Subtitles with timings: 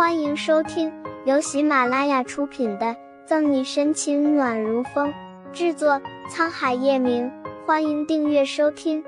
[0.00, 0.90] 欢迎收听
[1.26, 2.86] 由喜马拉雅出品的
[3.26, 5.12] 《赠你深情暖如风》，
[5.52, 7.30] 制作沧海夜明。
[7.66, 9.04] 欢迎订阅收听。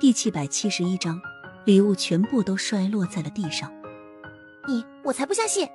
[0.00, 1.20] 第七百七十一章，
[1.64, 3.72] 礼物全部都摔落在了地上。
[4.66, 5.68] 你，我才不相信！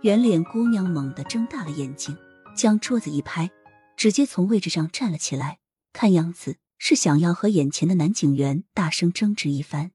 [0.00, 2.16] 圆脸姑娘猛地睁大了眼睛，
[2.56, 3.50] 将桌子一拍，
[3.94, 5.58] 直接从位置上站了起来，
[5.92, 9.90] 看样子是想要和眼前的男警员大声争执一番。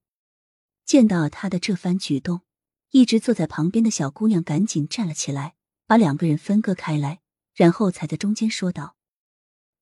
[0.85, 2.41] 见到他的这番举动，
[2.91, 5.55] 一直坐在旁边的小姑娘赶紧站了起来，
[5.87, 7.21] 把两个人分割开来，
[7.55, 8.95] 然后才在中间说道：“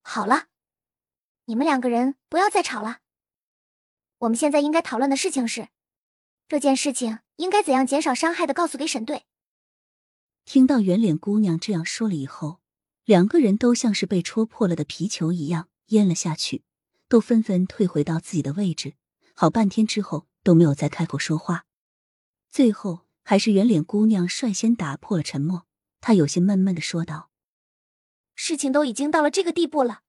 [0.02, 0.48] 好了，
[1.46, 3.00] 你们两个人不要再吵了。
[4.20, 5.70] 我们现在应该讨论的事情是，
[6.48, 9.26] 这件事情应该怎样减少伤害的，告诉给沈队。”
[10.46, 12.62] 听到圆脸姑娘这样说了以后，
[13.04, 16.64] 两个人都像是被戳破了的皮球一样咽了下去，
[17.10, 18.94] 都纷纷退回到自己的位置。
[19.34, 20.28] 好半天之后。
[20.44, 21.66] 都没有再开口说话，
[22.50, 25.68] 最后还是圆脸姑娘率先打破了沉默。
[26.00, 27.30] 她有些闷闷的说道
[28.36, 30.02] ：“事情都已经到了这个地步了，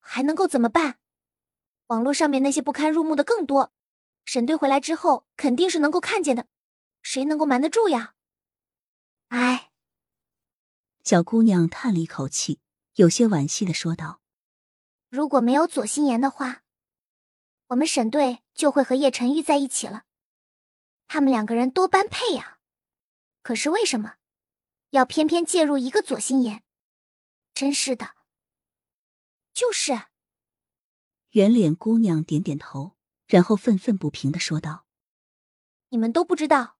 [0.00, 0.98] 还能够怎么办？
[1.88, 3.72] 网络上面那些不堪入目的更多，
[4.24, 6.46] 沈队回来之后肯定是能够看见的，
[7.02, 8.14] 谁能够瞒得住呀？”
[9.28, 9.70] 哎，
[11.04, 12.60] 小姑娘叹了一口气，
[12.94, 14.20] 有些惋惜的说道
[15.10, 16.62] ：“如果没有左心言的话。”
[17.68, 20.04] 我们沈队就会和叶晨玉在一起了，
[21.08, 22.58] 他们两个人多般配呀。
[23.42, 24.16] 可是为什么
[24.90, 26.62] 要偏偏介入一个左心言？
[27.54, 28.10] 真是的，
[29.52, 29.92] 就是。
[31.30, 34.86] 圆脸姑娘点点头，然后愤愤不平的说道
[35.90, 36.78] ：“你们都不知道，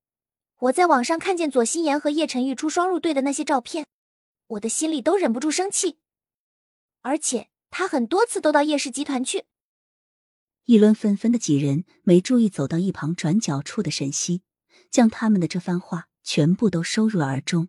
[0.58, 3.86] 我在网上看见左心言和叶晨玉出双入对的那些照片，
[4.46, 5.98] 我的心里都忍不住生气。
[7.00, 9.46] 而且他很多次都到叶氏集团去。”
[10.66, 14.42] 议论纷纷的几人没注意走到一旁转角处的沈西，
[14.90, 17.68] 将他们的这番话全部都收入耳中。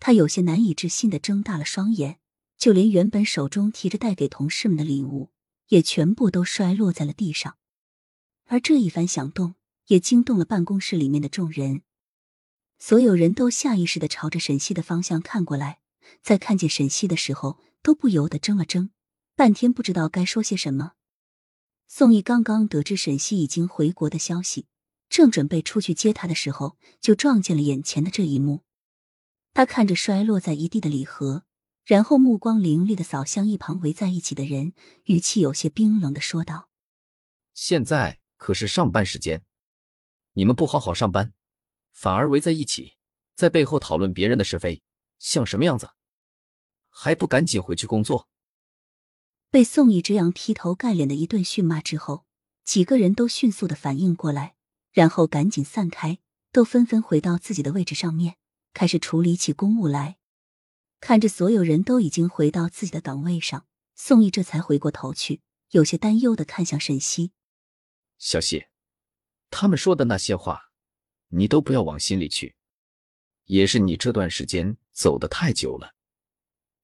[0.00, 2.18] 他有些难以置信的睁大了双眼，
[2.56, 5.30] 就连原本手中提着带给同事们的礼物，
[5.68, 7.58] 也全部都摔落在了地上。
[8.46, 9.56] 而这一番响动
[9.88, 11.82] 也惊动了办公室里面的众人，
[12.78, 15.80] 所有人都下意识的朝着沈西的方向看过来，
[16.22, 18.88] 在看见沈西的时候，都不由得怔了怔，
[19.36, 20.92] 半天不知道该说些什么。
[21.90, 24.66] 宋毅刚刚得知沈西已经回国的消息，
[25.08, 28.62] 正准备出去接他的时候，就撞见了眼前的这一幕。
[29.54, 31.44] 他看着摔落在一地的礼盒，
[31.86, 36.68] 然后目光凌厉的扫向一旁围在一起的人，语气有些冰冷的说道
[37.54, 39.42] ：“现在可是上班时间，
[40.34, 41.32] 你们不好好上班，
[41.90, 42.96] 反而围在一起，
[43.34, 44.82] 在背后讨论别人的是非，
[45.18, 45.88] 像什么样子？
[46.90, 48.28] 还不赶紧回去工作！”
[49.50, 52.26] 被宋毅这样劈头盖脸的一顿训骂之后，
[52.64, 54.56] 几个人都迅速的反应过来，
[54.92, 56.18] 然后赶紧散开，
[56.52, 58.36] 都纷纷回到自己的位置上面，
[58.74, 60.18] 开始处理起公务来。
[61.00, 67.32] 看着所有人都已经回到自己的岗位上，宋毅这才回过头去，有些担忧的看向沈西
[68.18, 68.66] ：“小西，
[69.48, 70.72] 他们说的那些话，
[71.28, 72.54] 你都不要往心里去。
[73.44, 75.94] 也是你这段时间走得太久了，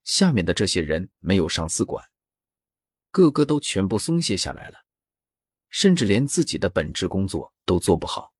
[0.03, 2.03] 下面的这些人没有上司管。”
[3.15, 4.87] 个个都全部松懈下来了，
[5.69, 8.35] 甚至连自己的本职工作都做不好，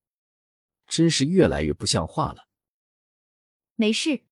[0.87, 2.49] 真是越来越不像话了。
[3.75, 4.25] 没事，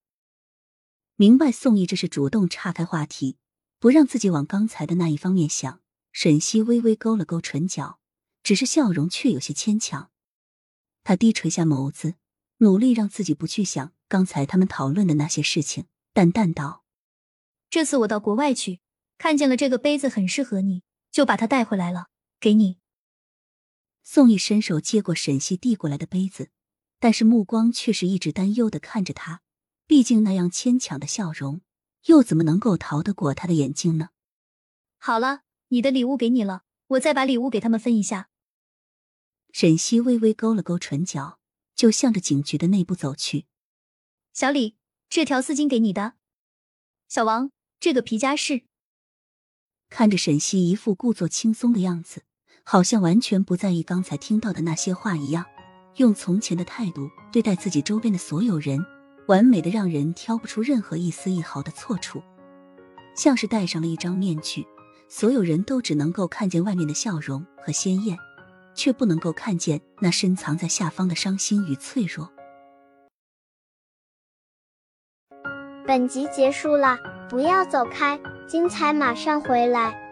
[1.15, 3.37] 明白宋毅这是主动岔开话题，
[3.79, 5.81] 不让自己往刚才的那一方面想。
[6.11, 8.01] 沈西微微勾了勾唇角，
[8.43, 10.11] 只是笑容却有些牵强。
[11.05, 12.15] 他低垂下眸子，
[12.57, 16.83] 努力让自己不去想刚才他们讨论的那些事情，淡淡道
[17.71, 18.81] ：“这次我到国外去。”
[19.23, 22.07] 看见了这个杯子很适合你，就把它带回来了，
[22.41, 22.77] 给你。
[24.03, 26.49] 宋毅伸手接过沈西递过来的杯子，
[26.99, 29.41] 但是目光却是一直担忧的看着他。
[29.87, 31.61] 毕竟那样牵强的笑容，
[32.07, 34.09] 又怎么能够逃得过他的眼睛呢？
[34.97, 38.29] 好了，你的礼物给你了，我再把礼物给他们分一下。
[39.53, 41.39] 沈西微微勾了勾唇角，
[41.73, 43.45] 就向着警局的内部走去。
[44.33, 44.75] 小李，
[45.07, 46.15] 这条丝巾给你的。
[47.07, 48.65] 小王，这个皮夹是。
[49.95, 52.23] 看着沈西一副故作轻松的样子，
[52.63, 55.45] 好像完全不在意刚才听到的那些话一样，
[55.97, 58.83] 用从前的态度对待自己周边的所有人，
[59.27, 62.23] 完美的让人挑不出任何一丝一毫的错处，
[63.15, 64.65] 像是戴上了一张面具，
[65.07, 68.17] 所有人都只能够看见外面的笑容和鲜艳，
[68.73, 72.32] 却不能够看见那深藏在下方的伤心与脆弱。
[75.85, 76.97] 本集结束了，
[77.29, 78.19] 不要走开。
[78.47, 80.02] 精彩马上回来。